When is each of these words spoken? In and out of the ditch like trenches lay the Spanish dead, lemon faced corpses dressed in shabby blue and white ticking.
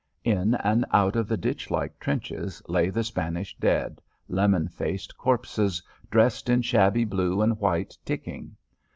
In 0.23 0.55
and 0.55 0.83
out 0.91 1.15
of 1.15 1.27
the 1.27 1.37
ditch 1.37 1.69
like 1.69 1.99
trenches 1.99 2.59
lay 2.67 2.89
the 2.89 3.03
Spanish 3.03 3.55
dead, 3.59 4.01
lemon 4.27 4.67
faced 4.67 5.15
corpses 5.15 5.79
dressed 6.09 6.49
in 6.49 6.63
shabby 6.63 7.05
blue 7.05 7.39
and 7.43 7.59
white 7.59 7.95
ticking. 8.03 8.55